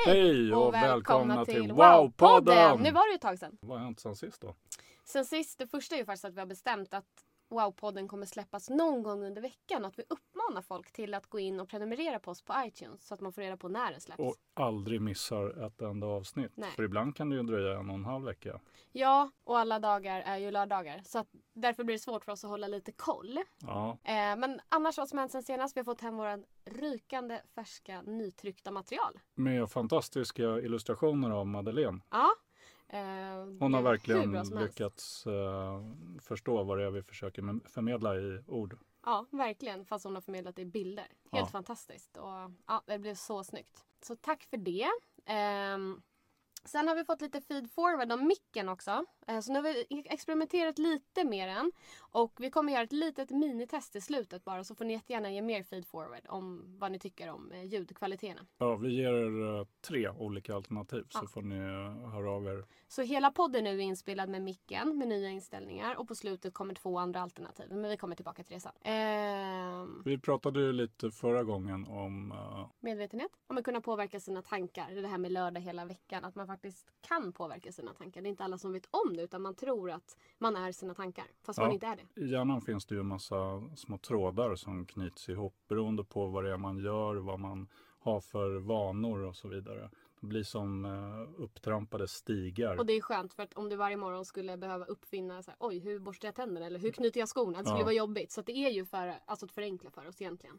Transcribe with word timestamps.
Hej 0.00 0.54
och 0.54 0.74
välkomna 0.74 1.44
till 1.44 1.72
Wow-podden! 1.72 2.82
Nu 2.82 2.90
var 2.92 3.10
det 3.10 3.14
ett 3.14 3.20
tag 3.20 3.38
sedan. 3.38 3.58
Vad 3.60 3.78
har 3.78 3.84
hänt 3.84 4.00
sen 4.00 4.16
sist 4.16 4.40
då? 4.40 4.54
Sen 5.04 5.24
sist, 5.24 5.58
det 5.58 5.66
första 5.66 5.94
är 5.94 5.98
ju 5.98 6.04
faktiskt 6.04 6.24
att 6.24 6.34
vi 6.34 6.38
har 6.40 6.46
bestämt 6.46 6.94
att 6.94 7.24
Wow-podden 7.52 8.08
kommer 8.08 8.26
släppas 8.26 8.70
någon 8.70 9.02
gång 9.02 9.24
under 9.24 9.42
veckan 9.42 9.84
och 9.84 9.88
att 9.88 9.98
vi 9.98 10.02
uppmanar 10.08 10.62
folk 10.62 10.92
till 10.92 11.14
att 11.14 11.26
gå 11.26 11.38
in 11.38 11.60
och 11.60 11.68
prenumerera 11.68 12.18
på 12.18 12.30
oss 12.30 12.42
på 12.42 12.54
iTunes 12.66 13.06
så 13.06 13.14
att 13.14 13.20
man 13.20 13.32
får 13.32 13.42
reda 13.42 13.56
på 13.56 13.68
när 13.68 13.90
den 13.90 14.00
släpps. 14.00 14.20
Och 14.20 14.34
aldrig 14.54 15.00
missar 15.00 15.66
ett 15.66 15.80
enda 15.82 16.06
avsnitt. 16.06 16.52
Nej. 16.54 16.70
För 16.70 16.82
ibland 16.82 17.16
kan 17.16 17.30
det 17.30 17.36
ju 17.36 17.42
dröja 17.42 17.78
en 17.78 17.88
och 17.88 17.94
en 17.94 18.04
halv 18.04 18.24
vecka. 18.24 18.60
Ja, 18.92 19.30
och 19.44 19.58
alla 19.58 19.78
dagar 19.78 20.20
är 20.20 20.36
ju 20.36 20.50
lördagar 20.50 21.02
så 21.04 21.18
att 21.18 21.28
därför 21.52 21.84
blir 21.84 21.94
det 21.94 21.98
svårt 22.02 22.24
för 22.24 22.32
oss 22.32 22.44
att 22.44 22.50
hålla 22.50 22.66
lite 22.66 22.92
koll. 22.92 23.38
Ja, 23.58 23.98
Eh, 24.04 24.36
men 24.36 24.60
annars 24.68 24.98
vad 24.98 25.08
som 25.08 25.18
hänt 25.18 25.32
sen 25.32 25.42
senast, 25.42 25.76
vi 25.76 25.80
har 25.80 25.84
fått 25.84 26.00
hem 26.00 26.16
våra 26.16 26.38
rykande 26.64 27.40
färska 27.54 28.02
nytryckta 28.02 28.70
material. 28.70 29.18
med 29.34 29.70
fantastiska 29.70 30.42
illustrationer 30.60 31.30
av 31.30 31.46
Madeleine. 31.46 32.00
Ja. 32.10 32.28
Eh, 32.92 33.00
Hon 33.60 33.74
har 33.74 33.82
verkligen 33.82 34.32
lyckats 34.60 35.26
eh, 35.26 35.80
förstå 36.20 36.62
vad 36.64 36.78
det 36.78 36.84
är 36.84 36.90
vi 36.90 37.02
försöker 37.02 37.42
med- 37.42 37.60
förmedla 37.66 38.16
i 38.16 38.44
ord. 38.46 38.78
Ja, 39.04 39.26
verkligen. 39.30 39.84
Fast 39.84 40.04
hon 40.04 40.14
har 40.14 40.22
förmedlat 40.22 40.56
det 40.56 40.62
i 40.62 40.66
bilder. 40.66 41.04
Helt 41.04 41.16
Ja. 41.32 41.46
fantastiskt. 41.46 42.16
Och, 42.16 42.50
ja, 42.66 42.82
det 42.86 42.98
blev 42.98 43.14
så 43.14 43.44
snyggt. 43.44 43.84
Så 44.02 44.16
tack 44.16 44.42
för 44.44 44.56
det. 44.56 44.88
Ehm, 45.26 46.02
sen 46.64 46.88
har 46.88 46.94
vi 46.94 47.04
fått 47.04 47.20
lite 47.20 47.40
feed 47.40 47.70
forward 47.70 48.12
om 48.12 48.26
micken 48.26 48.68
också. 48.68 49.04
Eh, 49.26 49.40
så 49.40 49.52
nu 49.52 49.58
har 49.58 49.62
vi 49.62 50.02
experimenterat 50.08 50.78
lite 50.78 51.24
med 51.24 51.48
den. 51.48 51.72
Och 51.98 52.32
vi 52.38 52.50
kommer 52.50 52.72
göra 52.72 52.82
ett 52.82 52.92
litet 52.92 53.30
minitest 53.30 53.96
i 53.96 54.00
slutet 54.00 54.44
bara. 54.44 54.64
Så 54.64 54.74
får 54.74 54.84
ni 54.84 54.92
jättegärna 54.92 55.30
ge 55.30 55.42
mer 55.42 55.62
feed 55.62 55.86
forward 55.86 56.20
om 56.28 56.64
vad 56.78 56.92
ni 56.92 56.98
tycker 56.98 57.30
om 57.30 57.52
eh, 57.52 57.64
ljudkvaliteterna. 57.64 58.46
Ja, 58.58 58.76
vi 58.76 58.94
ger 58.96 59.12
er 59.14 59.58
eh, 59.60 59.66
tre 59.80 60.08
olika 60.08 60.54
alternativ 60.54 61.04
så 61.08 61.18
Ja. 61.22 61.26
får 61.28 61.42
ni 61.42 61.58
höra 62.12 62.30
av 62.30 62.46
er. 62.46 62.64
Så 62.88 63.02
hela 63.02 63.30
podden 63.30 63.64
nu 63.64 63.70
är 63.70 63.80
inspelad 63.80 64.28
med 64.28 64.42
micken 64.42 64.98
med 64.98 65.08
nya 65.08 65.28
inställningar. 65.30 65.96
Och 65.96 66.08
på 66.08 66.14
slutet 66.14 66.54
kommer 66.54 66.74
två 66.74 66.98
andra 66.98 67.20
alternativ. 67.22 67.66
Men 67.70 67.90
vi 67.90 67.96
kommer 67.96 68.16
tillbaka 68.16 68.44
till 68.44 68.54
det 68.54 68.60
sen. 68.60 68.72
Ehm, 68.82 70.02
Vi 70.04 70.18
pratade 70.18 70.60
ju 70.60 70.72
lite 70.72 71.10
förra 71.10 71.42
gången 71.44 71.86
om 71.86 72.32
eh, 72.32 72.66
Medvetenhet. 72.80 73.30
Om 73.46 73.58
att 73.58 73.64
kunna 73.64 73.80
påverka 73.80 74.20
sina 74.20 74.42
tankar. 74.42 74.90
Det 75.02 75.08
här 75.08 75.18
med 75.18 75.32
lördag 75.32 75.60
hela 75.60 75.84
veckan. 75.84 76.24
Att 76.24 76.34
man 76.34 76.46
faktiskt 76.46 76.86
kan 77.00 77.32
påverka 77.32 77.72
sina 77.72 77.94
tankar. 77.94 78.22
Det 78.22 78.28
är 78.28 78.30
inte 78.30 78.44
alla 78.44 78.58
som 78.58 78.72
vet 78.72 78.86
om 78.90 79.11
det 79.16 79.22
utan 79.22 79.42
man 79.42 79.54
tror 79.54 79.90
att 79.90 80.16
man 80.38 80.56
är 80.56 80.72
sina 80.72 80.94
tankar. 80.94 81.24
Fast 81.42 81.58
Ja. 81.58 81.64
man 81.64 81.72
inte 81.72 81.86
är 81.86 81.96
det. 81.96 82.20
I 82.20 82.26
hjärnan 82.30 82.60
finns 82.62 82.86
det 82.86 82.94
ju 82.94 83.00
en 83.00 83.06
massa 83.06 83.62
små 83.76 83.98
trådar 83.98 84.54
som 84.54 84.86
knyts 84.86 85.28
ihop 85.28 85.54
beroende 85.68 86.04
på 86.04 86.26
vad 86.26 86.44
det 86.44 86.50
är 86.52 86.56
man 86.56 86.78
gör, 86.78 87.14
vad 87.16 87.40
man 87.40 87.68
har 87.98 88.20
för 88.20 88.56
vanor 88.58 89.18
och 89.18 89.36
så 89.36 89.48
vidare. 89.48 89.90
Det 90.20 90.26
blir 90.26 90.42
som 90.42 90.84
eh, 90.84 91.42
upptrampade 91.42 92.08
stigar. 92.08 92.76
Och 92.78 92.86
det 92.86 92.92
är 92.92 93.00
skönt 93.00 93.34
för 93.34 93.42
att 93.42 93.54
om 93.54 93.68
du 93.68 93.76
varje 93.76 93.96
morgon 93.96 94.24
skulle 94.24 94.56
behöva 94.56 94.84
uppfinna 94.84 95.42
så 95.42 95.50
här, 95.50 95.56
oj 95.60 95.78
hur 95.78 95.98
borstar 95.98 96.28
jag 96.28 96.34
tänderna 96.34 96.66
eller 96.66 96.78
hur 96.78 96.90
knyter 96.92 97.20
jag 97.20 97.28
skorna? 97.28 97.58
Det 97.58 97.64
skulle 97.64 97.78
Ja. 97.80 97.84
vara 97.84 97.94
jobbigt. 97.94 98.30
Så 98.32 98.42
det 98.42 98.52
är 98.52 98.70
ju 98.70 98.84
för 98.84 99.14
alltså, 99.24 99.46
att 99.46 99.52
förenkla 99.52 99.90
för 99.90 100.08
oss 100.08 100.20
egentligen. 100.20 100.58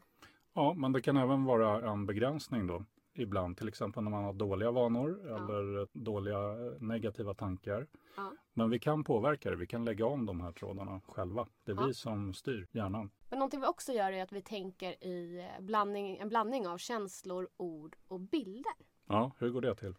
Ja, 0.52 0.74
men 0.74 0.92
det 0.92 1.02
kan 1.02 1.16
även 1.16 1.44
vara 1.44 1.90
en 1.90 2.06
begränsning 2.06 2.66
då. 2.66 2.84
Ibland, 3.16 3.56
till 3.56 3.68
exempel 3.68 4.02
när 4.02 4.10
man 4.10 4.24
har 4.24 4.32
dåliga 4.32 4.70
vanor 4.70 5.20
eller 5.36 5.80
eh, 5.80 5.86
dåliga 5.92 6.38
eh, 6.38 6.80
negativa 6.80 7.34
tankar. 7.34 7.86
Ja. 8.16 8.32
Men 8.54 8.70
vi 8.70 8.78
kan 8.78 9.04
påverka 9.04 9.50
det. 9.50 9.56
Vi 9.56 9.66
kan 9.66 9.84
lägga 9.84 10.06
om 10.06 10.26
de 10.26 10.40
här 10.40 10.52
trådarna 10.52 11.00
själva. 11.06 11.46
Det 11.64 11.72
är 11.72 11.76
Ja. 11.76 11.86
vi 11.86 11.94
som 11.94 12.34
styr 12.34 12.66
hjärnan. 12.72 13.10
Men 13.30 13.38
någonting 13.38 13.60
vi 13.60 13.66
också 13.66 13.92
gör 13.92 14.12
är 14.12 14.22
att 14.22 14.32
vi 14.32 14.42
tänker 14.42 15.04
i 15.04 15.38
eh, 15.58 15.64
blandning, 15.64 16.16
en 16.16 16.28
blandning 16.28 16.66
av 16.68 16.78
känslor, 16.78 17.48
ord 17.56 17.96
och 18.08 18.20
bilder. 18.20 18.72
Ja, 19.06 19.32
hur 19.38 19.50
går 19.50 19.60
det 19.60 19.74
till? 19.74 19.94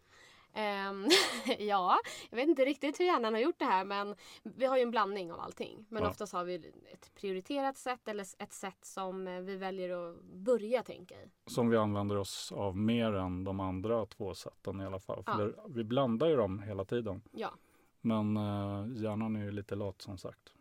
Ehm, 0.56 1.08
ja, 1.58 1.98
jag 2.30 2.36
vet 2.36 2.48
inte 2.48 2.64
riktigt 2.64 3.00
hur 3.00 3.04
hjärnan 3.04 3.34
har 3.34 3.40
gjort 3.40 3.58
det 3.58 3.64
här 3.64 3.84
men 3.84 4.16
vi 4.42 4.66
har 4.66 4.76
ju 4.76 4.82
en 4.82 4.90
blandning 4.90 5.32
av 5.32 5.40
allting. 5.40 5.86
Men 5.88 6.02
Ja. 6.02 6.08
oftast 6.08 6.32
har 6.32 6.44
vi 6.44 6.54
ett 6.92 7.14
prioriterat 7.14 7.76
sätt 7.78 8.08
eller 8.08 8.26
ett 8.38 8.52
sätt 8.52 8.84
som 8.84 9.28
eh, 9.28 9.40
vi 9.40 9.56
väljer 9.56 9.90
att 10.10 10.22
börja 10.22 10.82
tänka 10.82 11.14
i. 11.14 11.30
Som 11.46 11.68
vi 11.70 11.76
använder 11.76 12.16
oss 12.16 12.52
av 12.52 12.76
mer 12.76 13.12
än 13.12 13.44
de 13.44 13.60
andra 13.60 14.06
två 14.06 14.34
sätten 14.34 14.80
i 14.80 14.84
alla 14.84 14.98
fall. 15.00 15.22
Ja. 15.26 15.48
vi 15.68 15.84
blandar 15.84 16.26
ju 16.26 16.36
dem 16.36 16.62
hela 16.62 16.84
tiden. 16.84 17.22
Ja. 17.32 17.50
Men 18.00 18.36
eh, 18.36 19.02
hjärnan 19.02 19.36
är 19.36 19.44
ju 19.44 19.50
lite 19.50 19.74
lat 19.74 20.02
som 20.02 20.18
sagt. 20.18 20.52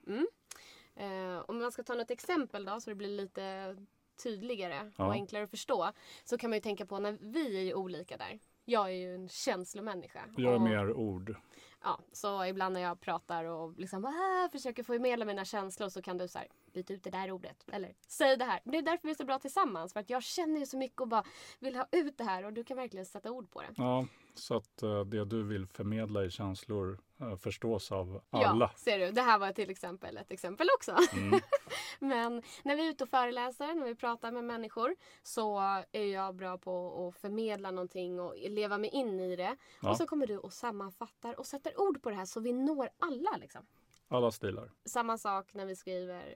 Eh, 0.95 1.39
om 1.47 1.57
man 1.59 1.71
ska 1.71 1.83
ta 1.83 1.93
något 1.93 2.11
exempel 2.11 2.65
då 2.65 2.79
så 2.81 2.89
det 2.89 2.95
blir 2.95 3.07
lite 3.17 3.75
tydligare 4.23 4.91
Ja. 4.97 5.05
och 5.07 5.11
enklare 5.13 5.43
att 5.43 5.49
förstå. 5.49 5.91
Så 6.23 6.37
kan 6.37 6.49
man 6.49 6.57
ju 6.57 6.61
tänka 6.61 6.85
på 6.85 6.99
när 6.99 7.17
vi 7.21 7.69
är 7.69 7.75
olika 7.75 8.17
där. 8.17 8.39
Jag 8.65 8.89
är 8.89 8.95
ju 8.95 9.15
en 9.15 9.29
känslomänniska. 9.29 10.21
Jag 10.37 10.55
är 10.55 10.59
mer 10.59 10.93
ord. 10.93 11.35
Ja, 11.83 11.99
så 12.11 12.45
ibland 12.45 12.73
när 12.73 12.81
jag 12.81 13.01
pratar 13.01 13.45
och 13.45 13.79
liksom 13.79 14.05
ah, 14.05 14.49
försöker 14.51 14.83
förmedla 14.83 15.25
mina 15.25 15.45
känslor 15.45 15.89
så 15.89 16.01
kan 16.01 16.17
du 16.17 16.27
så 16.27 16.37
här, 16.37 16.47
byta 16.73 16.93
ut 16.93 17.03
det 17.03 17.09
där 17.09 17.31
ordet. 17.31 17.65
Eller 17.71 17.95
säg 18.07 18.37
det 18.37 18.45
här. 18.45 18.59
Det 18.63 18.77
är 18.77 18.81
därför 18.81 19.07
vi 19.07 19.11
är 19.11 19.15
så 19.15 19.25
bra 19.25 19.39
tillsammans. 19.39 19.93
För 19.93 19.99
att 19.99 20.09
jag 20.09 20.23
känner 20.23 20.59
ju 20.59 20.65
så 20.65 20.77
mycket 20.77 21.01
och 21.01 21.07
bara 21.07 21.23
vill 21.59 21.75
ha 21.75 21.87
ut 21.91 22.17
det 22.17 22.23
här 22.23 22.45
och 22.45 22.53
du 22.53 22.63
kan 22.63 22.77
verkligen 22.77 23.05
sätta 23.05 23.31
ord 23.31 23.51
på 23.51 23.61
det. 23.61 23.67
Ja, 23.75 24.07
så 24.33 24.55
att 24.55 24.83
eh, 24.83 25.01
det 25.01 25.25
du 25.25 25.43
vill 25.43 25.67
förmedla 25.67 26.25
i 26.25 26.31
känslor 26.31 26.99
förstås 27.39 27.91
av 27.91 28.21
alla. 28.29 28.65
Ja, 28.65 28.71
ser 28.77 28.99
du. 28.99 29.11
Det 29.11 29.21
här 29.21 29.39
var 29.39 29.51
till 29.51 29.69
exempel 29.69 30.17
ett 30.17 30.31
exempel 30.31 30.67
också. 30.77 30.97
Mm. 31.13 31.39
Men 31.99 32.41
när 32.63 32.75
vi 32.75 32.85
är 32.87 32.89
ute 32.89 33.03
och 33.03 33.09
föreläser, 33.09 33.75
när 33.75 33.85
vi 33.85 33.95
pratar 33.95 34.31
med 34.31 34.43
människor 34.43 34.95
så 35.23 35.59
är 35.91 36.05
jag 36.05 36.35
bra 36.35 36.57
på 36.57 37.07
att 37.07 37.21
förmedla 37.21 37.71
någonting 37.71 38.19
och 38.19 38.35
leva 38.37 38.77
mig 38.77 38.89
in 38.89 39.19
i 39.19 39.35
det. 39.35 39.55
Ja. 39.81 39.89
Och 39.89 39.97
så 39.97 40.07
kommer 40.07 40.27
du 40.27 40.37
och 40.37 40.53
sammanfattar 40.53 41.39
och 41.39 41.45
sätter 41.45 41.79
ord 41.79 42.01
på 42.01 42.09
det 42.09 42.15
här 42.15 42.25
så 42.25 42.39
vi 42.39 42.53
når 42.53 42.89
alla. 42.99 43.37
Liksom. 43.37 43.65
Alla 44.07 44.31
stilar. 44.31 44.71
Samma 44.85 45.17
sak 45.17 45.53
när 45.53 45.65
vi 45.65 45.75
skriver 45.75 46.35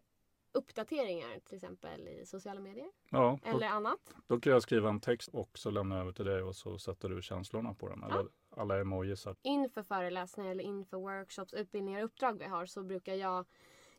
uppdateringar 0.52 1.40
till 1.40 1.56
exempel 1.56 2.08
i 2.08 2.26
sociala 2.26 2.60
medier 2.60 2.88
Ja, 3.10 3.40
då, 3.44 3.50
eller 3.50 3.68
annat. 3.68 4.14
då 4.28 4.40
kan 4.40 4.54
jag 4.54 4.64
skriva 4.64 4.90
en 4.90 5.00
text 5.00 5.30
och 5.34 5.58
så 5.58 5.72
lämna 5.72 6.00
över 6.00 6.12
till 6.12 6.26
dig 6.26 6.42
och 6.42 6.56
så 6.56 6.78
sätter 6.78 7.10
du 7.10 7.22
känslorna 7.22 7.74
på 7.74 7.90
den. 7.90 8.04
Eller 8.04 8.26
alla 8.60 8.80
emojisar. 8.80 9.36
Inför 9.42 9.84
föreläsningar 9.84 10.52
eller 10.52 10.64
inför 10.64 10.98
workshops, 10.98 11.54
utbildningar 11.54 12.00
och 12.00 12.06
uppdrag 12.06 12.40
vi 12.40 12.46
har 12.46 12.66
så 12.66 12.84
brukar 12.84 13.14
jag 13.14 13.46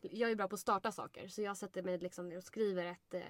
jag 0.03 0.31
är 0.31 0.35
bra 0.35 0.47
på 0.47 0.53
att 0.53 0.59
starta 0.59 0.91
saker 0.91 1.27
så 1.27 1.41
jag 1.41 1.57
sätter 1.57 1.83
mig 1.83 1.97
liksom 1.97 2.29
ner 2.29 2.37
och 2.37 2.43
skriver 2.43 2.85
ett, 2.85 3.13
eh, 3.13 3.21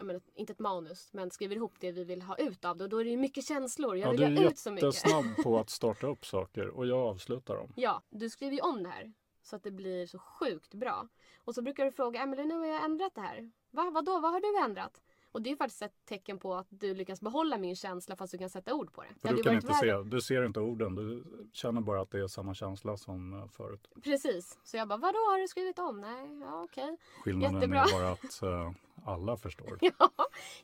menar, 0.00 0.20
inte 0.34 0.52
ett 0.52 0.58
manus, 0.58 1.12
men 1.12 1.30
skriver 1.30 1.56
ihop 1.56 1.74
det 1.80 1.92
vi 1.92 2.04
vill 2.04 2.22
ha 2.22 2.36
ut 2.36 2.64
av 2.64 2.76
det. 2.76 2.84
Och 2.84 2.90
då 2.90 3.00
är 3.00 3.04
det 3.04 3.10
ju 3.10 3.16
mycket 3.16 3.44
känslor. 3.44 3.96
Jag 3.96 4.06
Ja, 4.14 4.26
vill 4.26 4.34
du 4.34 4.42
är 4.44 4.50
ut 4.50 4.58
så 4.58 4.70
mycket. 4.70 4.94
jättesnabb 4.94 5.24
på 5.44 5.58
att 5.58 5.70
starta 5.70 6.06
upp 6.06 6.26
saker 6.26 6.68
och 6.68 6.86
jag 6.86 6.98
avslutar 6.98 7.54
dem. 7.56 7.72
Ja, 7.76 8.02
du 8.10 8.30
skriver 8.30 8.52
ju 8.56 8.60
om 8.60 8.82
det 8.82 8.88
här. 8.88 9.12
Så 9.42 9.56
att 9.56 9.62
det 9.62 9.70
blir 9.70 10.06
så 10.06 10.18
sjukt 10.18 10.74
bra. 10.74 11.08
Och 11.44 11.54
så 11.54 11.62
brukar 11.62 11.84
du 11.84 11.92
fråga, 11.92 12.22
Emelie 12.22 12.44
nu 12.44 12.54
har 12.58 12.66
jag 12.66 12.84
ändrat 12.84 13.14
det 13.14 13.20
här. 13.20 13.50
Va? 13.70 13.90
Vadå? 13.90 14.20
Vad 14.20 14.32
har 14.32 14.40
du 14.40 14.64
ändrat? 14.64 15.02
Och 15.32 15.42
det 15.42 15.50
är 15.50 15.56
faktiskt 15.56 15.82
ett 15.82 16.04
tecken 16.04 16.38
på 16.38 16.54
att 16.54 16.66
du 16.70 16.94
lyckas 16.94 17.20
behålla 17.20 17.58
min 17.58 17.76
känsla 17.76 18.16
fast 18.16 18.32
du 18.32 18.38
kan 18.38 18.50
sätta 18.50 18.74
ord 18.74 18.92
på 18.92 19.02
det. 19.02 19.08
För 19.20 19.28
du 19.28 19.42
kan 19.42 19.54
inte 19.54 19.66
värre. 19.66 20.04
se, 20.04 20.10
du 20.10 20.20
ser 20.20 20.46
inte 20.46 20.60
orden, 20.60 20.94
du 20.94 21.24
känner 21.52 21.80
bara 21.80 22.02
att 22.02 22.10
det 22.10 22.20
är 22.20 22.26
samma 22.26 22.54
känsla 22.54 22.96
som 22.96 23.32
eh, 23.32 23.48
förut. 23.48 23.88
Precis. 24.02 24.58
Så 24.64 24.76
jag 24.76 24.88
bara, 24.88 24.96
vadå 24.96 25.18
har 25.18 25.38
du 25.40 25.48
skrivit 25.48 25.78
om? 25.78 26.00
Nej, 26.00 26.38
ja 26.40 26.62
okej. 26.62 26.96
Skillnaden 27.24 27.54
Jättebra. 27.54 27.80
är 27.82 27.92
bara 27.92 28.10
att 28.10 28.42
eh, 28.42 28.72
alla 29.04 29.36
förstår. 29.36 29.78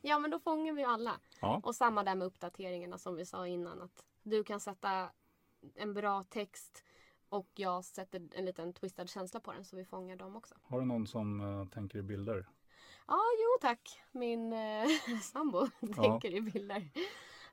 Ja, 0.01 0.19
men 0.19 0.31
då 0.31 0.39
fångar 0.39 0.73
vi 0.73 0.83
alla. 0.83 1.19
Ja. 1.41 1.61
Och 1.63 1.75
samma 1.75 2.03
där 2.03 2.15
med 2.15 2.25
uppdateringarna 2.25 2.97
som 2.97 3.15
vi 3.15 3.25
sa 3.25 3.47
innan. 3.47 3.81
Att 3.81 4.05
du 4.23 4.43
kan 4.43 4.59
sätta 4.59 5.09
en 5.75 5.93
bra 5.93 6.23
text 6.23 6.83
och 7.29 7.47
jag 7.55 7.85
sätter 7.85 8.21
en 8.31 8.45
liten 8.45 8.73
twistad 8.73 9.07
känsla 9.07 9.39
på 9.39 9.51
den 9.53 9.65
så 9.65 9.75
vi 9.75 9.85
fångar 9.85 10.15
dem 10.15 10.35
också. 10.35 10.55
Har 10.61 10.79
du 10.79 10.85
någon 10.85 11.07
som 11.07 11.41
eh, 11.41 11.67
tänker 11.67 11.99
i 11.99 12.01
bilder? 12.01 12.45
Ja, 13.07 13.19
jo 13.39 13.57
tack. 13.61 14.01
Min 14.11 14.53
eh, 14.53 14.87
sambo 15.23 15.67
tänker 15.95 16.33
i 16.35 16.41
bilder. 16.41 16.89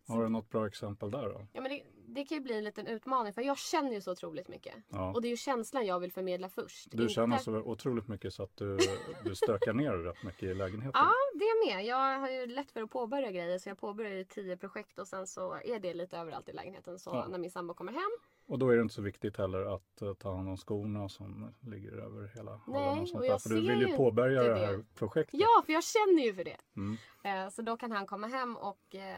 Har 0.09 0.23
du 0.23 0.29
något 0.29 0.51
bra 0.51 0.67
exempel 0.67 1.11
där 1.11 1.23
då? 1.29 1.47
Ja, 1.53 1.61
men 1.61 1.71
det, 1.71 1.83
det 2.07 2.25
kan 2.25 2.37
ju 2.39 2.43
bli 2.43 2.59
en 2.59 2.65
liten 2.65 2.87
utmaning 2.87 3.33
för 3.33 3.43
jag 3.43 3.59
känner 3.59 3.93
ju 3.93 4.01
så 4.01 4.13
otroligt 4.13 4.49
mycket. 4.49 4.75
Ja. 4.89 5.13
Och 5.13 5.23
det 5.23 5.29
är 5.29 5.31
ju 5.31 5.37
känslan 5.37 5.87
jag 5.87 6.01
vill 6.01 6.13
förmedla 6.13 6.49
först. 6.49 6.89
Du 6.91 7.03
inte- 7.03 7.15
känner 7.15 7.39
så 7.39 7.53
otroligt 7.57 8.09
mycket 8.09 8.35
så 8.35 8.43
att 8.43 8.57
du, 8.57 8.79
du 9.25 9.35
stökar 9.35 9.73
ner 9.73 9.93
rätt 9.93 10.23
mycket 10.25 10.43
i 10.43 10.55
lägenheten. 10.55 10.93
Ja, 11.05 11.13
det 11.35 11.67
med. 11.75 11.85
Jag 11.85 12.19
har 12.19 12.29
ju 12.31 12.47
lätt 12.47 12.71
för 12.73 12.83
att 12.83 12.91
påbörja 12.91 13.31
grejer 13.31 13.59
så 13.59 13.69
jag 13.69 13.79
påbörjar 13.79 14.13
ju 14.13 14.25
tio 14.25 14.57
projekt 14.57 14.99
och 14.99 15.09
sen 15.09 15.27
så 15.27 15.53
är 15.65 15.79
det 15.79 15.95
lite 15.95 16.19
överallt 16.19 16.49
i 16.49 16.53
lägenheten. 16.53 16.99
Så 16.99 17.11
Ja. 17.11 17.27
när 17.29 17.39
min 17.39 17.51
sambo 17.51 17.75
kommer 17.75 17.93
hem. 17.93 18.11
Och 18.47 18.59
då 18.59 18.69
är 18.69 18.77
det 18.77 18.83
inte 18.83 18.95
så 18.95 19.03
viktigt 19.03 19.37
heller 19.37 19.75
att 19.75 20.03
eh, 20.03 20.15
ta 20.15 20.35
hand 20.35 20.49
om 20.49 20.57
skorna 20.57 21.09
som 21.09 21.55
ligger 21.61 21.93
över 21.93 22.31
hela 22.35 22.57
hallen 22.57 22.99
och 23.01 23.09
sånt 23.09 23.23
och 23.23 23.29
där. 23.29 23.39
För 23.39 23.49
du 23.49 23.61
vill 23.61 23.81
ju 23.81 23.97
påbörja 23.97 24.43
det 24.43 24.67
här 24.67 24.85
projektet. 24.95 25.41
Ja, 25.41 25.63
för 25.67 25.73
jag 25.73 25.85
känner 25.85 26.23
ju 26.23 26.35
för 26.35 26.45
det. 26.45 26.57
Mm. 26.77 26.97
Eh, 27.25 27.51
så 27.51 27.63
då 27.63 27.77
kan 27.77 27.93
han 27.93 28.07
komma 28.07 28.27
hem 28.27 28.57
och 28.57 28.95
eh, 28.95 29.17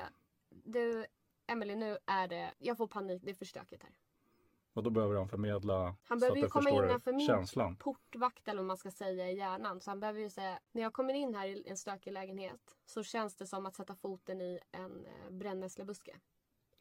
du, 0.49 1.07
Emily 1.47 1.75
nu 1.75 1.99
är 2.07 2.29
det, 2.29 2.55
jag 2.59 2.77
får 2.77 2.87
panik, 2.87 3.23
det 3.25 3.31
är 3.31 3.35
för 3.35 3.45
stökigt 3.45 3.83
här. 3.83 3.93
Och 4.73 4.83
då 4.83 4.91
behöver 4.91 5.17
han 5.17 5.29
förmedla 5.29 5.97
Han 6.05 6.19
behöver 6.19 6.39
ju 6.39 6.49
komma 6.49 6.71
innanför 6.71 7.13
min 7.13 7.27
känslan. 7.27 7.77
portvakt 7.77 8.49
eller 8.49 8.59
vad 8.59 8.67
man 8.67 8.77
ska 8.77 8.91
säga 8.91 9.31
i 9.31 9.37
hjärnan. 9.37 9.81
Så 9.81 9.91
han 9.91 10.01
behöver 10.01 10.21
ju 10.21 10.31
säga, 10.31 10.59
när 10.73 10.83
jag 10.83 10.93
kommer 10.93 11.15
in 11.15 11.35
här 11.35 11.47
i 11.47 11.69
en 11.69 11.77
stökig 11.77 12.13
lägenhet 12.13 12.77
så 12.87 13.03
känns 13.03 13.37
det 13.37 13.47
som 13.47 13.67
att 13.67 13.75
sätta 13.75 13.95
foten 13.95 14.41
i 14.41 14.61
en 14.73 15.07
brännässlebuske. 15.31 16.17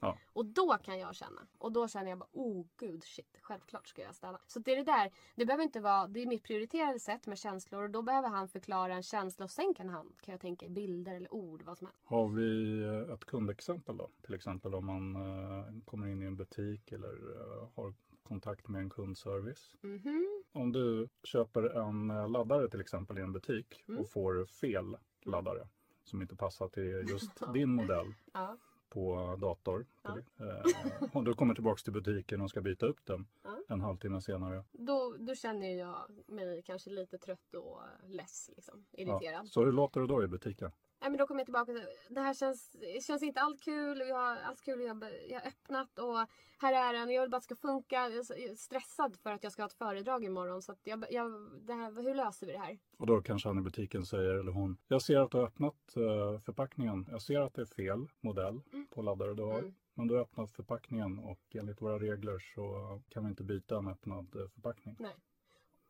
Ja. 0.03 0.17
Och 0.33 0.45
då 0.45 0.77
kan 0.83 0.99
jag 0.99 1.15
känna. 1.15 1.41
Och 1.57 1.71
då 1.71 1.87
känner 1.87 2.09
jag 2.09 2.19
bara, 2.19 2.29
oh 2.31 2.65
gud 2.77 3.03
shit, 3.03 3.37
självklart 3.41 3.87
ska 3.87 4.01
jag 4.01 4.15
städa. 4.15 4.39
Så 4.47 4.59
det 4.59 4.71
är 4.71 4.75
det 4.77 4.83
där, 4.83 5.11
det 5.35 5.45
behöver 5.45 5.63
inte 5.63 5.79
vara, 5.79 6.07
det 6.07 6.21
är 6.21 6.25
mitt 6.27 6.43
prioriterade 6.43 6.99
sätt 6.99 7.27
med 7.27 7.37
känslor 7.37 7.83
och 7.83 7.89
då 7.89 8.01
behöver 8.01 8.29
han 8.29 8.47
förklara 8.47 8.93
en 8.93 9.03
känsla 9.03 9.43
och 9.45 9.51
sen 9.51 9.73
kan 9.73 9.89
han, 9.89 10.13
kan 10.21 10.31
jag 10.31 10.41
tänka, 10.41 10.65
i 10.65 10.69
bilder 10.69 11.15
eller 11.15 11.33
ord, 11.33 11.63
vad 11.63 11.77
som 11.77 11.87
helst. 11.87 12.01
Har 12.05 12.27
vi 12.29 12.81
eh, 12.83 13.13
ett 13.13 13.25
kundexempel 13.25 13.97
då? 13.97 14.09
Till 14.21 14.33
exempel 14.33 14.75
om 14.75 14.85
man 14.85 15.15
eh, 15.15 15.65
kommer 15.85 16.07
in 16.07 16.21
i 16.21 16.25
en 16.25 16.35
butik 16.35 16.91
eller 16.91 17.13
eh, 17.35 17.67
har 17.75 17.93
kontakt 18.23 18.67
med 18.67 18.81
en 18.81 18.89
kundservice. 18.89 19.75
Mhm. 19.81 20.43
Om 20.51 20.71
du 20.71 21.07
köper 21.23 21.63
en 21.63 22.07
laddare 22.31 22.69
till 22.69 22.81
exempel 22.81 23.17
i 23.17 23.21
en 23.21 23.31
butik 23.33 23.83
Mm. 23.87 23.99
och 24.01 24.09
får 24.09 24.45
fel 24.45 24.97
laddare 25.25 25.67
som 26.03 26.21
inte 26.21 26.35
passar 26.35 26.67
till 26.67 27.05
just 27.09 27.31
din 27.53 27.69
modell 27.69 28.13
Ja. 28.33 28.57
På 28.93 29.35
dator. 29.41 29.85
Eh, 30.03 31.09
och 31.13 31.23
du 31.23 31.33
kommer 31.33 31.53
tillbaks 31.53 31.83
till 31.83 31.93
butiken 31.93 32.41
och 32.41 32.49
ska 32.49 32.61
byta 32.61 32.85
upp 32.85 33.05
den 33.05 33.27
Ja. 33.43 33.57
en 33.69 33.81
halvtimme 33.81 34.21
senare. 34.21 34.63
Då, 34.71 35.15
då 35.19 35.35
känner 35.35 35.67
jag 35.77 35.95
mig 36.27 36.61
kanske 36.65 36.89
lite 36.89 37.17
trött 37.17 37.53
och 37.53 37.79
less, 38.07 38.49
liksom, 38.55 38.85
Ja. 38.91 38.97
irriterad. 39.03 39.47
Så 39.47 39.65
hur 39.65 39.71
låter 39.71 40.01
det 40.01 40.07
då 40.07 40.23
i 40.23 40.27
butiken? 40.27 40.71
Nej, 41.03 41.09
men 41.09 41.17
då 41.17 41.27
kommer 41.27 41.39
jag 41.39 41.45
tillbaka 41.45 41.73
till 41.73 41.87
det 42.09 42.21
här 42.21 42.33
känns, 42.33 42.75
känns 43.07 43.23
inte 43.23 43.41
allt 43.41 43.61
kul. 43.61 43.99
Jag 43.99 44.15
har 44.15 44.35
allt 44.35 44.61
kul. 44.61 44.81
Jag, 44.81 45.03
jag 45.29 45.39
har 45.39 45.47
öppnat 45.47 45.99
och 45.99 46.17
här 46.57 46.73
är 46.73 46.93
den. 46.93 47.11
Jag 47.11 47.21
vill 47.21 47.29
bara 47.29 47.37
att 47.37 47.43
det 47.43 47.55
ska 47.55 47.67
funka. 47.67 47.95
Jag 47.95 48.13
är 48.13 48.55
stressad 48.55 49.17
för 49.23 49.31
att 49.31 49.43
jag 49.43 49.51
ska 49.51 49.61
ha 49.61 49.67
ett 49.67 49.73
föredrag 49.73 50.23
imorgon. 50.23 50.61
Så 50.61 50.75
jag, 50.83 51.05
jag, 51.09 51.31
det 51.61 51.73
här, 51.73 52.03
hur 52.03 52.15
löser 52.15 52.47
vi 52.47 52.53
det 52.53 52.59
här? 52.59 52.79
Och 52.97 53.07
då 53.07 53.21
kanske 53.21 53.49
han 53.49 53.57
i 53.57 53.61
butiken 53.61 54.05
säger, 54.05 54.33
eller 54.33 54.51
hon, 54.51 54.77
jag 54.87 55.01
ser 55.01 55.19
att 55.19 55.31
du 55.31 55.37
har 55.37 55.45
öppnat 55.45 55.95
eh, 55.95 56.39
förpackningen. 56.39 57.07
Jag 57.11 57.21
ser 57.21 57.39
att 57.39 57.53
det 57.53 57.61
är 57.61 57.65
fel 57.65 58.07
modell 58.21 58.61
på 58.89 59.01
laddare 59.01 59.33
du 59.33 59.43
har. 59.43 59.59
Mm. 59.59 59.75
Men 59.93 60.07
du 60.07 60.13
har 60.13 60.21
öppnat 60.21 60.51
förpackningen 60.51 61.19
och 61.19 61.41
enligt 61.53 61.81
våra 61.81 61.99
regler 61.99 62.39
så 62.39 62.99
kan 63.09 63.23
vi 63.23 63.29
inte 63.29 63.43
byta 63.43 63.77
en 63.77 63.87
öppnad 63.87 64.35
eh, 64.35 64.47
förpackning. 64.47 64.95
Nej. 64.99 65.15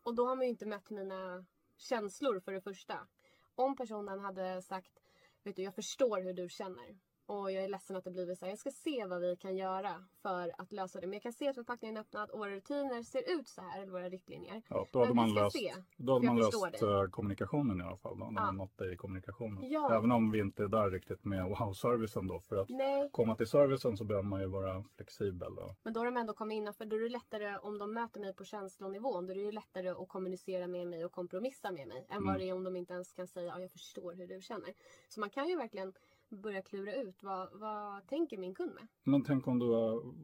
Och 0.04 0.16
då 0.16 0.28
har 0.28 0.36
man 0.36 0.46
ju 0.46 0.50
inte 0.50 0.66
mött 0.66 0.90
mina 0.90 1.46
känslor 1.78 2.40
för 2.40 2.52
det 2.52 2.62
första. 2.62 3.08
Om 3.56 3.76
personen 3.76 4.20
hade 4.20 4.62
sagt, 4.62 5.00
vet 5.44 5.56
du 5.56 5.64
jag 5.64 5.76
förstår 5.76 6.22
hur 6.22 6.34
du 6.34 6.50
känner. 6.50 7.00
Och 7.26 7.52
jag 7.52 7.64
är 7.64 7.68
ledsen 7.68 7.96
att 7.96 8.04
det 8.04 8.12
blivit 8.12 8.40
så 8.40 8.46
här. 8.46 8.52
Jag 8.52 8.60
ska 8.60 8.72
se 8.72 9.06
vad 9.06 9.22
vi 9.22 9.36
kan 9.36 9.56
göra 9.56 10.04
för 10.22 10.52
att 10.58 10.72
lösa 10.72 11.00
det. 11.02 11.08
Men 11.08 11.14
jag 11.14 11.24
kan 11.24 11.34
se 11.34 11.48
att 11.48 11.56
förpackningen 11.56 11.98
är 11.98 12.02
öppnad 12.02 12.30
och 12.30 12.40
våra 12.40 12.52
rutiner 12.52 13.04
ser 13.04 13.40
ut 13.40 13.48
så 13.48 13.62
här. 13.62 13.82
Eller 13.82 13.92
våra 13.92 14.10
riktlinjer. 14.10 14.62
Ja, 14.70 14.88
då 14.92 15.00
hade 15.00 15.14
man 15.14 15.34
löst, 15.34 15.58
se, 15.58 15.74
då 15.98 16.14
hade 16.14 16.26
man 16.26 16.38
löst 16.38 16.82
eh, 16.82 17.04
kommunikationen 17.12 17.82
i 17.82 17.84
alla 17.84 17.98
fall. 17.98 18.20
Då, 18.20 18.26
när 18.26 18.42
Ja. 18.42 18.46
man 18.46 18.58
nått 18.58 18.78
dig 18.78 18.94
i 18.94 18.98
kommunikationen. 18.98 19.70
Ja. 19.72 19.96
Även 19.98 20.12
om 20.12 20.32
vi 20.32 20.40
inte 20.40 20.64
är 20.64 20.68
där 20.68 20.90
riktigt 20.92 21.26
med 21.26 21.46
wow-servicen 21.50 22.28
då. 22.28 22.40
För 22.40 22.56
att 22.58 22.70
Nej. 22.70 23.10
komma 23.12 23.36
till 23.36 23.48
servicen 23.48 23.98
så 23.98 24.04
behöver 24.04 24.28
man 24.30 24.42
ju 24.42 24.48
vara 24.48 24.84
flexibel. 24.96 25.56
Då. 25.56 25.76
Men 25.84 25.94
då 25.94 26.00
har 26.00 26.06
de 26.06 26.18
ändå 26.18 26.34
kommit 26.34 26.56
innanför. 26.56 26.86
Då 26.86 26.96
är 26.96 27.00
det 27.00 27.10
lättare 27.10 27.58
om 27.58 27.78
de 27.78 27.94
möter 27.94 28.20
mig 28.20 28.34
på 28.34 28.44
känslonivån. 28.44 29.26
Då 29.28 29.32
är 29.32 29.36
det 29.36 29.42
ju 29.44 29.52
lättare 29.52 29.90
att 29.90 30.08
kommunicera 30.08 30.68
med 30.68 30.88
mig 30.88 31.06
och 31.06 31.12
kompromissa 31.12 31.72
med 31.72 31.88
mig. 31.88 32.06
Än 32.10 32.18
Mm. 32.18 32.28
vad 32.28 32.40
det 32.40 32.50
är 32.50 32.54
om 32.54 32.64
de 32.64 32.76
inte 32.76 32.94
ens 32.94 33.12
kan 33.14 33.28
säga 33.28 33.48
ja, 33.48 33.62
jag 33.62 33.72
förstår 33.72 34.14
hur 34.14 34.28
du 34.28 34.42
känner. 34.42 34.74
Så 35.10 35.20
man 35.20 35.30
kan 35.30 35.48
ju 35.50 35.56
verkligen 35.58 35.94
börja 36.42 36.62
klura 36.62 36.96
ut 36.96 37.24
vad, 37.24 37.50
vad 37.60 38.08
tänker 38.08 38.38
min 38.38 38.56
kund 38.56 38.74
med. 38.74 38.88
Men 39.04 39.24
tänk 39.24 39.48
om 39.48 39.60
du 39.60 39.66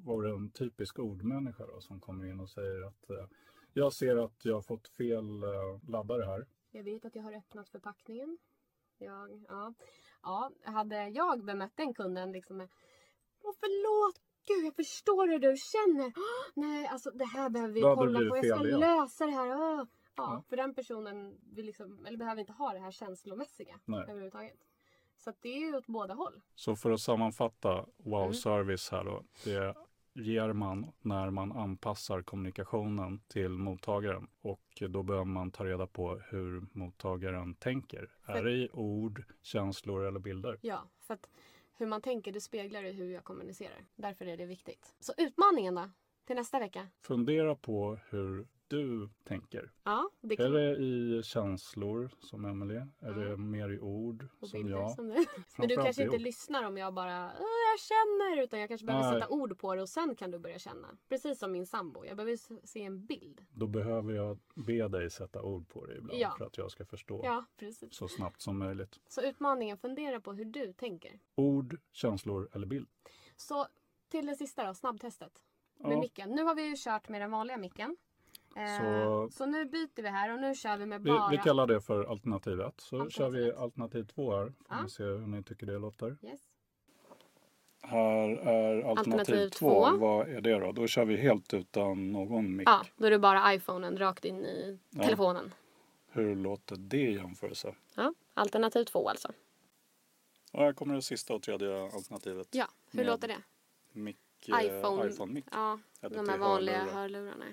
vore 0.06 0.32
en 0.32 0.52
typisk 0.52 1.00
ordmänniska 1.00 1.66
då, 1.66 1.82
som 1.82 2.00
kommer 2.00 2.26
in 2.26 2.40
och 2.40 2.50
säger 2.50 2.88
att 2.88 3.10
eh, 3.10 3.28
jag 3.74 3.94
ser 3.94 4.16
att 4.16 4.46
jag 4.46 4.54
har 4.56 4.62
fått 4.62 4.88
fel 4.88 5.44
eh, 5.44 5.90
laddare 5.90 6.24
här. 6.24 6.48
Jag 6.72 6.84
vet 6.84 7.06
att 7.06 7.16
jag 7.16 7.24
har 7.24 7.34
öppnat 7.34 7.70
förpackningen. 7.70 8.38
Jag, 8.98 9.46
ja. 9.48 9.74
Ja, 10.22 10.52
hade 10.64 11.10
jag 11.10 11.46
bemött 11.46 11.78
den 11.78 11.94
kunden 11.94 12.32
liksom 12.32 12.58
med 12.58 12.70
Åh 13.44 13.54
förlåt! 13.60 14.22
Gud, 14.48 14.66
jag 14.66 14.76
förstår 14.76 15.28
hur 15.28 15.40
du 15.40 15.56
känner. 15.58 16.14
Åh, 16.16 16.52
nej, 16.56 16.88
alltså 16.88 17.12
det 17.12 17.26
här 17.26 17.50
behöver 17.50 17.74
vi 17.74 17.82
kolla 17.82 18.20
på. 18.20 18.38
Jag 18.38 18.46
ska 18.46 18.58
fel 18.58 18.80
lösa 18.80 19.26
det 19.26 19.32
här. 19.32 19.48
Åh. 19.48 19.86
Ja, 20.16 20.34
Ja. 20.34 20.44
för 20.50 20.58
den 20.58 20.74
personen 20.74 21.38
vill 21.56 21.66
liksom, 21.66 22.06
eller 22.06 22.18
behöver 22.18 22.40
inte 22.40 22.54
ha 22.54 22.74
det 22.74 22.80
här 22.80 22.92
känslomässiga 22.92 23.80
Nej. 23.86 24.02
överhuvudtaget. 24.02 24.58
Så 25.20 25.34
det 25.42 25.50
är 25.50 25.60
ju 25.60 25.76
åt 25.78 25.88
båda 25.88 26.14
håll. 26.14 26.42
Så 26.56 26.76
för 26.76 26.92
att 26.92 27.02
sammanfatta 27.02 27.74
Mm. 27.74 27.86
wow-service 27.98 28.92
här 28.92 29.04
då. 29.04 29.24
Det 29.44 29.76
ger 30.14 30.54
man 30.54 30.92
när 31.02 31.30
man 31.30 31.52
anpassar 31.52 32.22
kommunikationen 32.22 33.20
till 33.28 33.50
mottagaren. 33.50 34.28
Och 34.42 34.84
då 34.90 35.04
behöver 35.04 35.26
man 35.26 35.52
ta 35.52 35.66
reda 35.66 35.88
på 35.88 36.22
hur 36.30 36.66
mottagaren 36.72 37.56
tänker. 37.56 38.12
Är 38.26 38.44
det 38.44 38.52
i 38.52 38.70
ord, 38.74 39.24
känslor 39.42 40.06
eller 40.06 40.20
bilder? 40.20 40.58
Ja, 40.62 40.90
för 41.00 41.14
att 41.14 41.30
hur 41.78 41.88
man 41.88 42.02
tänker 42.02 42.32
det 42.32 42.42
speglar 42.42 42.82
ju 42.82 42.92
hur 42.92 43.12
jag 43.12 43.24
kommunicerar. 43.24 43.86
Därför 43.96 44.26
är 44.26 44.38
det 44.38 44.46
viktigt. 44.46 44.96
Så 45.00 45.14
utmaningen 45.18 45.76
då? 45.76 45.90
Till 46.26 46.36
nästa 46.36 46.60
vecka? 46.60 46.88
Fundera 47.02 47.56
på 47.56 48.00
hur 48.10 48.48
du 48.70 49.10
tänker. 49.24 49.72
Ja, 49.84 50.10
det 50.22 50.34
Är 50.34 50.38
kan 50.38 50.52
det 50.52 50.76
i 50.76 51.22
känslor 51.24 52.10
som 52.20 52.46
Emelie? 52.46 52.88
Är 53.00 53.12
det 53.14 53.38
mer 53.38 53.70
i 53.70 53.80
ord 53.80 54.28
och 54.40 54.50
som 54.50 54.68
jag? 54.70 54.92
som. 54.92 55.08
Men 55.58 55.68
du 55.68 55.76
kanske 55.76 56.04
inte 56.04 56.18
lyssnar 56.18 56.64
om 56.64 56.78
jag 56.78 56.94
bara 56.94 57.26
"Åh, 57.40 57.46
jag 57.72 57.80
känner 57.80 58.44
utan 58.44 58.60
jag 58.60 58.70
kanske 58.70 58.86
behöver 58.88 59.12
Nej. 59.12 59.22
sätta 59.22 59.34
ord 59.34 59.60
på 59.60 59.76
det 59.76 59.82
och 59.82 59.90
sen 59.90 60.16
kan 60.16 60.32
du 60.32 60.40
börja 60.40 60.60
känna. 60.60 60.98
Precis 61.10 61.40
som 61.40 61.52
min 61.52 61.66
sambo. 61.66 62.06
Jag 62.06 62.18
behöver 62.18 62.66
se 62.68 62.84
en 62.84 63.06
bild. 63.06 63.46
Då 63.52 63.68
behöver 63.68 64.14
jag 64.14 64.40
be 64.56 64.88
dig 64.88 65.10
sätta 65.10 65.42
ord 65.42 65.70
på 65.70 65.86
det 65.86 65.98
ibland 65.98 66.20
Ja. 66.20 66.36
för 66.38 66.46
att 66.46 66.58
jag 66.58 66.72
ska 66.72 66.86
förstå 66.86 67.22
Ja, 67.24 67.46
precis. 67.58 67.94
så 67.96 68.08
snabbt 68.08 68.42
som 68.42 68.58
möjligt. 68.60 69.00
Så 69.08 69.22
utmaningen, 69.22 69.78
fundera 69.78 70.20
på 70.22 70.34
hur 70.34 70.46
du 70.46 70.74
tänker. 70.74 71.20
Ord, 71.36 71.78
känslor 71.92 72.50
eller 72.54 72.68
bild. 72.68 72.88
Så 73.36 73.68
till 74.10 74.26
det 74.26 74.36
sista 74.36 74.68
då, 74.68 74.74
snabbtestet. 74.74 75.32
Med 75.78 75.92
Ja. 75.92 76.00
micken. 76.00 76.30
Nu 76.30 76.44
har 76.44 76.56
vi 76.56 76.66
ju 76.70 76.76
kört 76.78 77.10
med 77.10 77.22
den 77.22 77.32
vanliga 77.32 77.58
micken. 77.58 77.98
Eh, 78.60 78.78
Så- 78.78 79.30
så 79.32 79.46
nu 79.46 79.66
byter 79.66 80.02
vi 80.02 80.08
här 80.10 80.34
och 80.34 80.40
nu 80.40 80.56
kör 80.56 80.78
vi 80.78 80.86
med 80.86 81.02
Vi, 81.04 81.10
bara... 81.10 81.30
vi 81.30 81.38
kallar 81.38 81.68
det 81.68 81.82
för 81.82 82.04
alternativ 82.04 82.62
1. 82.62 82.74
Så 82.82 82.96
Alternativ 82.96 83.10
kör 83.18 83.30
vi 83.30 83.52
alternativ 83.54 84.04
2 84.04 84.32
här. 84.36 84.46
Får 84.46 84.54
Ja. 84.70 84.76
vi 84.84 84.90
se 84.90 85.04
hur 85.04 85.18
ni 85.28 85.44
tycker 85.44 85.66
det 85.66 85.78
låter. 85.78 86.18
Yes. 86.22 86.40
Här 87.82 88.30
är 88.30 88.76
alternativ 88.82 89.20
Alternativ 89.20 89.50
2. 89.50 89.60
två. 89.90 89.98
Vad 89.98 90.28
är 90.30 90.42
det 90.42 90.60
då? 90.60 90.72
Då 90.72 90.88
kör 90.88 91.06
vi 91.06 91.18
helt 91.18 91.54
utan 91.54 92.12
någon 92.12 92.56
mick. 92.56 92.70
Ja, 92.70 92.86
då 92.98 93.06
är 93.06 93.12
det 93.12 93.20
bara 93.20 93.54
iPhonen 93.54 93.98
rakt 93.98 94.26
in 94.26 94.46
i 94.46 94.80
Ja. 94.90 95.04
telefonen. 95.04 95.54
Hur 96.12 96.36
låter 96.36 96.76
det 96.76 96.98
i 96.98 97.14
jämförelse? 97.16 97.76
Ja, 97.96 98.14
alternativ 98.34 98.84
två 98.84 99.10
alltså. 99.10 99.32
Och 100.54 100.60
här 100.60 100.74
kommer 100.74 100.96
det 100.96 101.02
sista 101.02 101.34
och 101.34 101.42
tredje 101.42 101.84
alternativet. 101.84 102.48
Ja, 102.52 102.66
hur 102.92 103.06
låter 103.06 103.28
det? 103.28 103.38
Mick, 103.92 104.18
eh, 104.50 104.66
iPhone. 104.66 105.08
iPhone-mick. 105.10 105.46
Ja, 105.52 105.80
Eller 106.02 106.18
de 106.18 106.30
här 106.30 106.38
vanliga 106.38 106.78
hörlurar. 106.78 106.94
hörlurarna. 107.02 107.46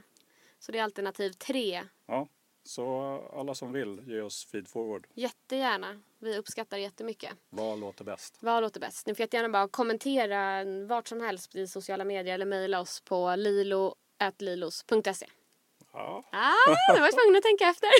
Så 0.66 0.72
det 0.72 0.78
är 0.78 0.82
alternativ 0.82 1.30
tre. 1.32 1.84
Ja, 2.06 2.28
så 2.64 2.98
alla 3.32 3.54
som 3.54 3.72
vill, 3.72 4.02
ge 4.06 4.20
oss 4.20 4.46
feed 4.46 4.68
forward. 4.68 5.06
Jättegärna. 5.14 6.00
Vi 6.18 6.38
uppskattar 6.38 6.76
jättemycket. 6.76 7.30
Vad 7.50 7.78
låter 7.78 8.04
bäst? 8.04 8.36
Vad 8.40 8.62
låter 8.62 8.80
bäst? 8.80 9.06
Ni 9.06 9.14
får 9.14 9.20
jättegärna 9.20 9.48
bara 9.48 9.68
kommentera 9.68 10.64
vart 10.86 11.08
som 11.08 11.20
helst 11.20 11.54
i 11.54 11.66
sociala 11.66 12.04
medier 12.04 12.34
eller 12.34 12.46
mejla 12.46 12.80
oss 12.80 13.00
på 13.00 13.36
lilo.lilos.se. 13.36 15.26
Ja, 15.92 16.24
Ah, 16.32 16.94
det 16.94 17.00
var 17.00 17.12
tvungen 17.22 17.36
att 17.36 17.42
tänka 17.42 17.64
efter. 17.64 17.90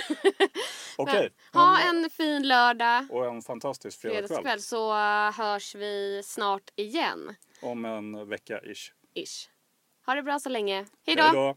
okej. 0.97 1.33
Men 1.53 1.63
Ha 1.63 1.81
en 1.81 2.11
fin 2.11 2.49
lördag, 2.49 3.07
Och 3.11 3.27
en 3.27 3.43
fantastisk 3.43 4.01
fredagskväll. 4.01 4.29
fredagskväll, 4.29 4.61
så 4.61 4.93
uh, 4.93 5.33
hörs 5.33 5.75
vi 5.75 6.23
snart 6.25 6.71
igen. 6.77 7.35
Om 7.63 7.85
en 7.85 8.29
vecka 8.29 8.61
ish. 9.15 9.49
Ha 10.07 10.15
det 10.15 10.23
bra 10.23 10.39
så 10.41 10.49
länge. 10.49 10.87
Hej 11.07 11.17
då! 11.17 11.57